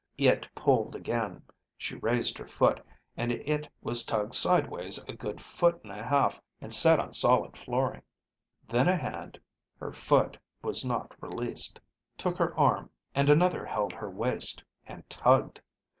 [0.17, 1.43] It pulled again.
[1.77, 2.83] She raised her foot,
[3.15, 7.55] and it was tugged sideways a good foot and a half and set on solid
[7.55, 8.01] flooring.
[8.67, 9.39] Then a hand
[9.77, 11.79] (her foot was not released)
[12.17, 15.61] took her arm, and another held her waist, and tugged.